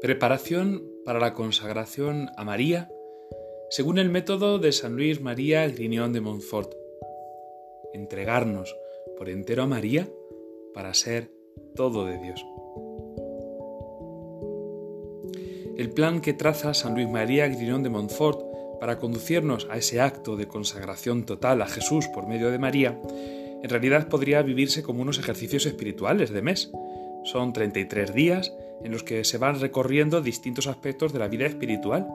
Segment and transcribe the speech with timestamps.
[0.00, 2.90] Preparación para la consagración a María
[3.68, 6.72] según el método de San Luis María Grignon de Montfort.
[7.92, 8.74] Entregarnos
[9.18, 10.08] por entero a María
[10.72, 11.30] para ser
[11.76, 12.42] todo de Dios.
[15.76, 18.40] El plan que traza San Luis María Grignon de Montfort
[18.80, 22.98] para conducirnos a ese acto de consagración total a Jesús por medio de María,
[23.62, 26.72] en realidad podría vivirse como unos ejercicios espirituales de mes.
[27.24, 28.50] Son 33 días
[28.82, 32.06] en los que se van recorriendo distintos aspectos de la vida espiritual.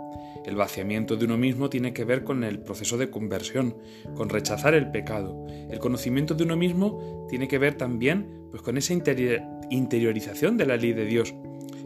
[0.45, 3.75] El vaciamiento de uno mismo tiene que ver con el proceso de conversión,
[4.15, 5.45] con rechazar el pecado.
[5.69, 8.93] El conocimiento de uno mismo tiene que ver también pues, con esa
[9.69, 11.33] interiorización de la ley de Dios.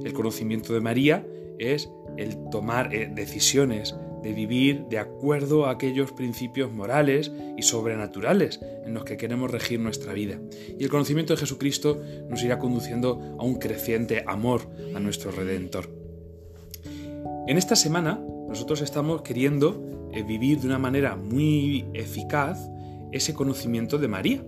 [0.03, 1.25] El conocimiento de María
[1.57, 8.59] es el tomar eh, decisiones, de vivir de acuerdo a aquellos principios morales y sobrenaturales
[8.85, 10.39] en los que queremos regir nuestra vida.
[10.77, 14.61] Y el conocimiento de Jesucristo nos irá conduciendo a un creciente amor
[14.95, 15.89] a nuestro Redentor.
[17.47, 22.59] En esta semana nosotros estamos queriendo eh, vivir de una manera muy eficaz
[23.11, 24.43] ese conocimiento de María.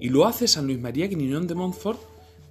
[0.00, 2.00] Y lo hace San Luis María Guignón de Montfort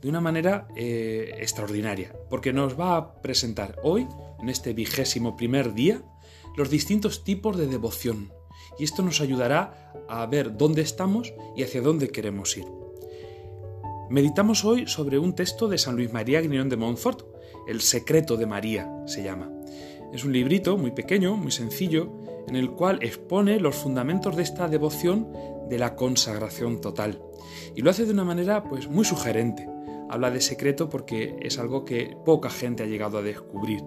[0.01, 4.07] de una manera eh, extraordinaria, porque nos va a presentar hoy,
[4.41, 6.01] en este vigésimo primer día,
[6.55, 8.31] los distintos tipos de devoción
[8.77, 12.65] y esto nos ayudará a ver dónde estamos y hacia dónde queremos ir.
[14.09, 17.21] Meditamos hoy sobre un texto de San Luis María Guignón de Montfort,
[17.67, 19.49] El secreto de María se llama.
[20.13, 22.11] Es un librito muy pequeño, muy sencillo,
[22.47, 25.31] en el cual expone los fundamentos de esta devoción
[25.69, 27.21] de la consagración total.
[27.75, 29.67] Y lo hace de una manera pues muy sugerente.
[30.09, 33.81] Habla de secreto porque es algo que poca gente ha llegado a descubrir.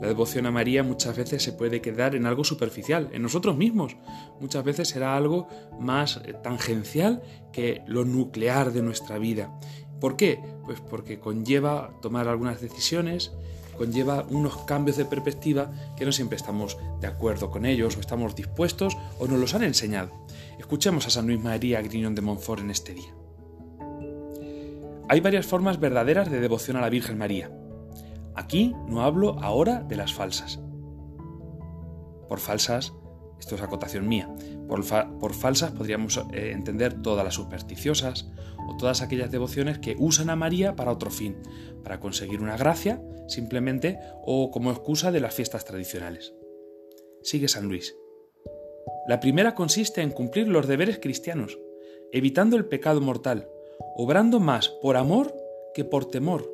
[0.00, 3.96] La devoción a María muchas veces se puede quedar en algo superficial, en nosotros mismos.
[4.40, 5.46] Muchas veces será algo
[5.78, 7.22] más eh, tangencial
[7.52, 9.52] que lo nuclear de nuestra vida.
[10.00, 10.40] ¿Por qué?
[10.64, 13.32] Pues porque conlleva tomar algunas decisiones,
[13.76, 18.34] conlleva unos cambios de perspectiva que no siempre estamos de acuerdo con ellos o estamos
[18.34, 20.10] dispuestos o nos los han enseñado.
[20.58, 23.14] Escuchemos a San Luis María Griñón de Montfort en este día.
[25.10, 27.50] Hay varias formas verdaderas de devoción a la Virgen María.
[28.36, 30.60] Aquí no hablo ahora de las falsas.
[32.28, 32.92] Por falsas,
[33.40, 34.32] esto es acotación mía,
[34.68, 34.84] por,
[35.34, 38.30] falsas podríamos eh, entender todas las supersticiosas
[38.68, 41.38] o todas aquellas devociones que usan a María para otro fin,
[41.82, 46.34] para conseguir una gracia simplemente o como excusa de las fiestas tradicionales.
[47.24, 47.96] Sigue San Luis.
[49.08, 51.58] La primera consiste en cumplir los deberes cristianos,
[52.12, 53.48] evitando el pecado mortal,
[54.02, 55.36] obrando más por amor
[55.74, 56.50] que por temor,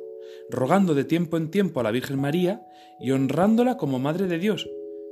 [0.49, 2.67] rogando de tiempo en tiempo a la Virgen María
[2.99, 4.69] y honrándola como Madre de Dios,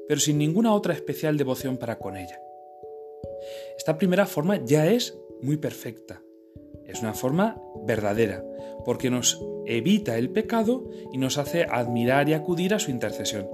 [0.09, 2.38] pero sin ninguna otra especial devoción para con ella.
[3.78, 6.24] Esta primera forma ya es muy perfecta.
[6.85, 8.44] Es una forma verdadera,
[8.84, 13.47] porque nos evita el pecado y nos hace admirar y acudir a su intercesión.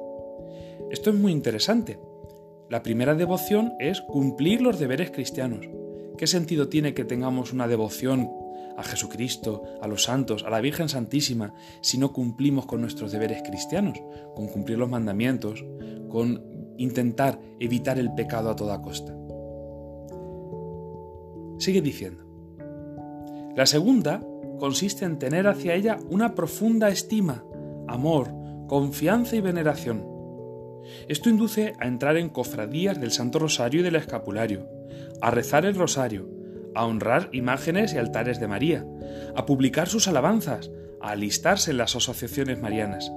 [0.89, 1.99] Esto es muy interesante.
[2.67, 5.69] La primera devoción es cumplir los deberes cristianos.
[6.17, 8.40] ¿Qué sentido tiene que tengamos una devoción
[8.77, 13.41] a Jesucristo, a los santos, a la Virgen Santísima, si no cumplimos con nuestros deberes
[13.43, 13.99] cristianos,
[14.35, 15.63] con cumplir los mandamientos,
[16.09, 19.15] con intentar evitar el pecado a toda costa.
[21.59, 22.25] Sigue diciendo.
[23.55, 24.23] La segunda
[24.59, 27.43] consiste en tener hacia ella una profunda estima,
[27.87, 28.31] amor,
[28.67, 30.05] confianza y veneración.
[31.07, 34.67] Esto induce a entrar en cofradías del Santo Rosario y del Escapulario,
[35.21, 36.40] a rezar el Rosario,
[36.75, 38.85] a honrar imágenes y altares de María,
[39.35, 40.71] a publicar sus alabanzas,
[41.01, 43.11] a alistarse en las asociaciones marianas.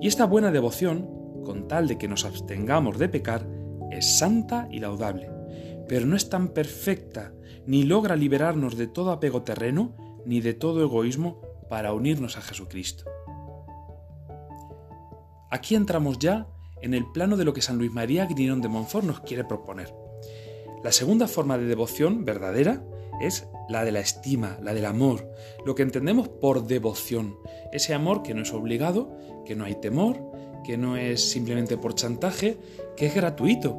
[0.00, 1.08] Y esta buena devoción,
[1.44, 3.46] con tal de que nos abstengamos de pecar,
[3.90, 5.30] es santa y laudable,
[5.88, 7.32] pero no es tan perfecta,
[7.66, 13.04] ni logra liberarnos de todo apego terreno, ni de todo egoísmo para unirnos a Jesucristo.
[15.50, 16.46] Aquí entramos ya
[16.82, 19.92] en el plano de lo que San Luis María Grignon de Montfort nos quiere proponer.
[20.82, 22.82] La segunda forma de devoción verdadera
[23.20, 25.28] es la de la estima, la del amor,
[25.66, 27.36] lo que entendemos por devoción,
[27.72, 29.10] ese amor que no es obligado,
[29.44, 30.20] que no hay temor,
[30.64, 32.58] que no es simplemente por chantaje,
[32.96, 33.76] que es gratuito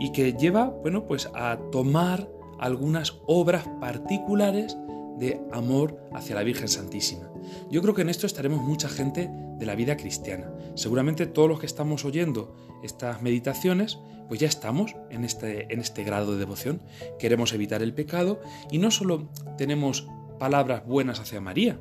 [0.00, 4.76] y que lleva, bueno, pues a tomar algunas obras particulares
[5.18, 7.30] de amor hacia la Virgen Santísima.
[7.70, 10.50] Yo creo que en esto estaremos mucha gente de la vida cristiana.
[10.74, 13.98] Seguramente todos los que estamos oyendo estas meditaciones,
[14.30, 16.80] pues ya estamos en este, en este grado de devoción.
[17.18, 18.40] Queremos evitar el pecado
[18.70, 19.28] y no solo
[19.58, 20.06] tenemos
[20.38, 21.80] palabras buenas hacia María,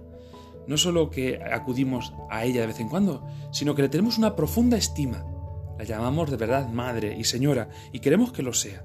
[0.65, 4.35] no solo que acudimos a ella de vez en cuando, sino que le tenemos una
[4.35, 5.23] profunda estima.
[5.77, 8.83] La llamamos de verdad Madre y Señora y queremos que lo sea.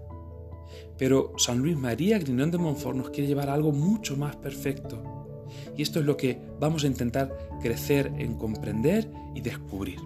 [0.98, 5.46] Pero San Luis María Grignón de Montfort nos quiere llevar a algo mucho más perfecto.
[5.74, 10.00] Y esto es lo que vamos a intentar crecer en comprender y descubrir.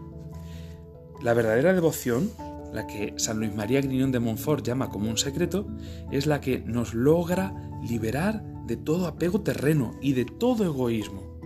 [1.21, 2.31] La verdadera devoción,
[2.73, 5.67] la que San Luis María Griñón de Montfort llama como un secreto,
[6.11, 7.55] es la que nos logra
[7.89, 11.39] liberar de todo apego terreno y de todo egoísmo.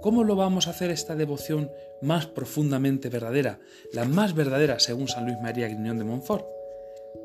[0.00, 1.70] ¿Cómo lo vamos a hacer esta devoción
[2.00, 3.60] más profundamente verdadera,
[3.92, 6.46] la más verdadera según San Luis María Griñón de Montfort?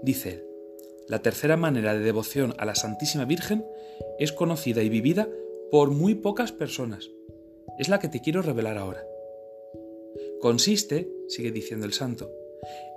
[0.02, 0.46] Dice él,
[1.08, 3.66] la tercera manera de devoción a la Santísima Virgen
[4.20, 5.28] es conocida y vivida
[5.70, 7.10] por muy pocas personas.
[7.78, 9.06] Es la que te quiero revelar ahora.
[10.40, 12.32] Consiste, sigue diciendo el santo,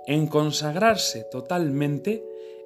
[0.05, 2.23] en consagrarse totalmente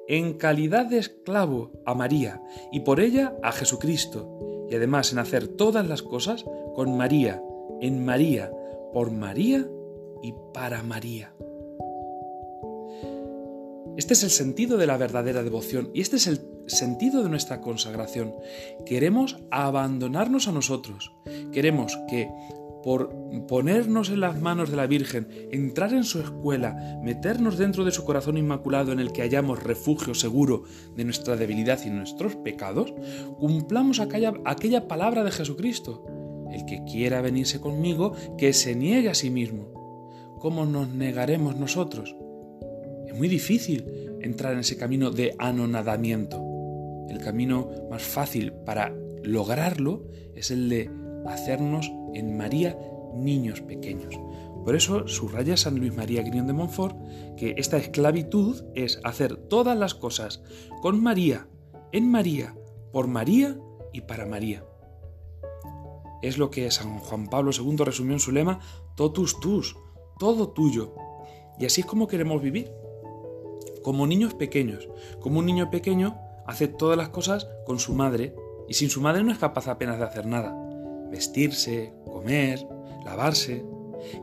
[0.07, 5.48] en calidad de esclavo a María y por ella a Jesucristo, y además en hacer
[5.48, 6.45] todas las cosas
[6.75, 7.42] con María,
[7.81, 8.51] en María,
[8.94, 9.68] por María
[10.21, 11.33] y para María.
[13.97, 17.62] Este es el sentido de la verdadera devoción y este es el sentido de nuestra
[17.62, 18.33] consagración.
[18.86, 21.12] Queremos abandonarnos a nosotros.
[21.51, 22.30] Queremos que
[22.83, 23.13] por
[23.48, 28.04] ponernos en las manos de la Virgen, entrar en su escuela, meternos dentro de su
[28.04, 30.63] corazón inmaculado en el que hallamos refugio seguro
[30.95, 32.94] de nuestra debilidad y nuestros pecados,
[33.39, 36.06] cumplamos aquella, aquella palabra de Jesucristo.
[36.51, 40.38] El que quiera venirse conmigo, que se niegue a sí mismo.
[40.39, 42.16] ¿Cómo nos negaremos nosotros?
[43.07, 43.86] Es muy difícil
[44.22, 46.44] entrar en ese camino de anonadamiento.
[47.10, 48.94] El camino más fácil para
[49.24, 50.89] lograrlo es el de
[51.25, 52.77] hacernos en María
[53.13, 54.19] niños pequeños.
[54.63, 56.95] Por eso subraya San Luis María Griñón de Montfort
[57.35, 60.44] que esta esclavitud es hacer todas las cosas
[60.81, 61.47] con María,
[61.91, 62.56] en María,
[62.91, 63.57] por María
[63.91, 64.63] y para María.
[66.21, 68.59] Es lo que San Juan Pablo II resumió en su lema
[68.95, 69.75] Totus tus,
[70.19, 70.94] todo tuyo.
[71.59, 72.71] Y así es como queremos vivir
[73.81, 74.88] como niños pequeños.
[75.19, 78.35] Como un niño pequeño hace todas las cosas con su madre
[78.68, 80.56] y sin su madre no es capaz apenas de hacer nada.
[81.11, 82.65] Vestirse, comer,
[83.05, 83.65] lavarse.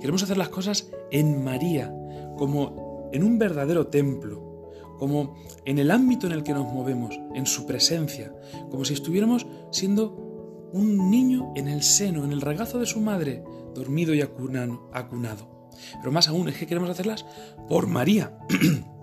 [0.00, 1.94] Queremos hacer las cosas en María,
[2.36, 7.46] como en un verdadero templo, como en el ámbito en el que nos movemos, en
[7.46, 8.34] su presencia,
[8.70, 13.44] como si estuviéramos siendo un niño en el seno, en el regazo de su madre,
[13.74, 15.70] dormido y acunado.
[16.00, 17.24] Pero más aún es que queremos hacerlas
[17.68, 18.38] por María.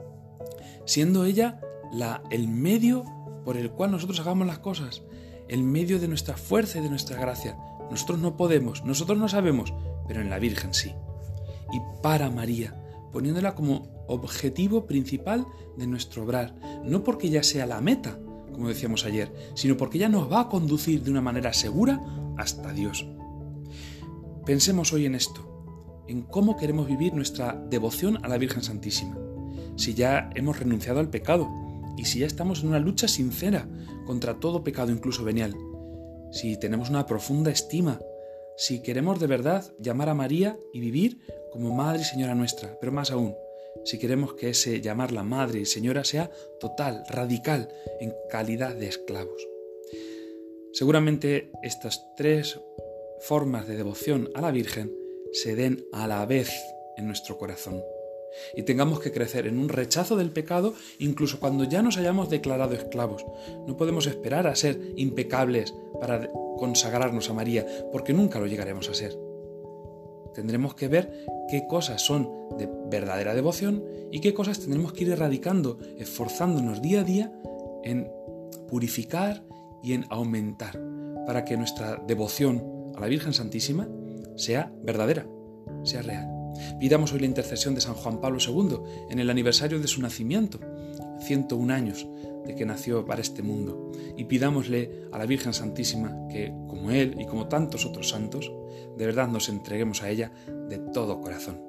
[0.85, 1.59] siendo ella
[1.91, 3.03] la, el medio
[3.43, 5.03] por el cual nosotros hagamos las cosas,
[5.47, 7.57] el medio de nuestra fuerza y de nuestra gracia.
[7.89, 9.73] Nosotros no podemos, nosotros no sabemos,
[10.07, 10.93] pero en la Virgen sí.
[11.73, 12.75] Y para María,
[13.11, 15.45] poniéndola como objetivo principal
[15.77, 18.19] de nuestro obrar, no porque ella sea la meta,
[18.51, 22.01] como decíamos ayer, sino porque ella nos va a conducir de una manera segura
[22.37, 23.07] hasta Dios.
[24.45, 29.17] Pensemos hoy en esto, en cómo queremos vivir nuestra devoción a la Virgen Santísima
[29.75, 31.49] si ya hemos renunciado al pecado
[31.97, 33.67] y si ya estamos en una lucha sincera
[34.05, 35.55] contra todo pecado, incluso venial,
[36.35, 38.01] si tenemos una profunda estima,
[38.57, 42.91] si queremos de verdad llamar a María y vivir como Madre y Señora nuestra, pero
[42.91, 43.35] más aún,
[43.85, 46.29] si queremos que ese llamarla Madre y Señora sea
[46.59, 47.69] total, radical,
[48.01, 49.47] en calidad de esclavos.
[50.73, 52.59] Seguramente estas tres
[53.21, 54.93] formas de devoción a la Virgen
[55.31, 56.51] se den a la vez
[56.97, 57.81] en nuestro corazón
[58.55, 62.73] y tengamos que crecer en un rechazo del pecado incluso cuando ya nos hayamos declarado
[62.73, 63.25] esclavos.
[63.67, 68.93] No podemos esperar a ser impecables para consagrarnos a María, porque nunca lo llegaremos a
[68.93, 69.17] ser.
[70.33, 75.11] Tendremos que ver qué cosas son de verdadera devoción y qué cosas tendremos que ir
[75.11, 77.31] erradicando, esforzándonos día a día
[77.83, 78.11] en
[78.67, 79.43] purificar
[79.81, 80.79] y en aumentar,
[81.25, 83.87] para que nuestra devoción a la Virgen Santísima
[84.35, 85.27] sea verdadera,
[85.83, 86.34] sea real.
[86.79, 88.77] Pidamos hoy la intercesión de San Juan Pablo II
[89.09, 90.59] en el aniversario de su nacimiento,
[91.19, 92.07] 101 años
[92.45, 97.15] de que nació para este mundo, y pidámosle a la Virgen Santísima que, como él
[97.19, 98.51] y como tantos otros santos,
[98.97, 100.31] de verdad nos entreguemos a ella
[100.69, 101.61] de todo corazón.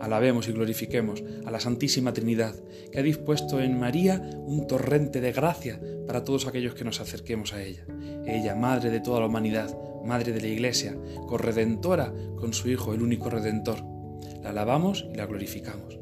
[0.00, 2.54] Alabemos y glorifiquemos a la Santísima Trinidad,
[2.90, 7.52] que ha dispuesto en María un torrente de gracia para todos aquellos que nos acerquemos
[7.52, 7.84] a ella.
[8.26, 13.02] Ella, Madre de toda la humanidad, Madre de la Iglesia, corredentora con su Hijo, el
[13.02, 13.99] único Redentor
[14.42, 15.98] la alabamos y la glorificamos.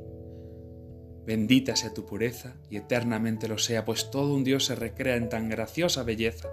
[1.26, 5.28] Bendita sea tu pureza y eternamente lo sea, pues todo un Dios se recrea en
[5.28, 6.48] tan graciosa belleza.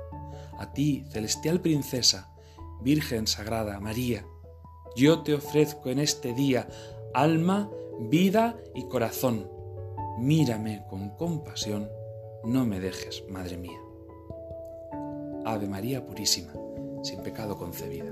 [0.58, 2.34] A ti, celestial princesa,
[2.82, 4.26] Virgen Sagrada María,
[4.96, 6.68] yo te ofrezco en este día
[7.14, 7.70] alma,
[8.00, 9.50] vida y corazón.
[10.20, 11.90] Mírame con compasión,
[12.44, 13.80] no me dejes, Madre mía.
[15.46, 16.54] Ave María Purísima,
[17.04, 18.12] sin pecado concebida.